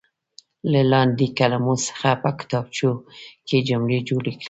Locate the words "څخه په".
1.87-2.29